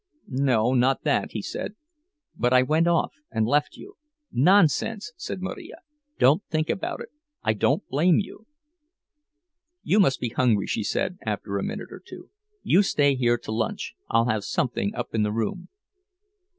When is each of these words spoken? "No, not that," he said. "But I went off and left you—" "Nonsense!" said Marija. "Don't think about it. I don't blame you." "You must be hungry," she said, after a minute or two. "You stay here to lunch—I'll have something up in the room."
"No, 0.41 0.73
not 0.73 1.03
that," 1.03 1.33
he 1.33 1.43
said. 1.43 1.75
"But 2.35 2.53
I 2.53 2.63
went 2.63 2.87
off 2.87 3.13
and 3.29 3.45
left 3.45 3.77
you—" 3.77 3.97
"Nonsense!" 4.31 5.13
said 5.15 5.43
Marija. 5.43 5.75
"Don't 6.17 6.43
think 6.45 6.71
about 6.71 7.01
it. 7.01 7.09
I 7.43 7.53
don't 7.53 7.87
blame 7.87 8.17
you." 8.17 8.47
"You 9.83 9.99
must 9.99 10.19
be 10.19 10.29
hungry," 10.29 10.65
she 10.65 10.81
said, 10.83 11.19
after 11.23 11.55
a 11.59 11.63
minute 11.63 11.91
or 11.91 12.01
two. 12.03 12.31
"You 12.63 12.81
stay 12.81 13.13
here 13.13 13.37
to 13.37 13.51
lunch—I'll 13.51 14.25
have 14.25 14.43
something 14.43 14.95
up 14.95 15.13
in 15.13 15.21
the 15.21 15.31
room." 15.31 15.69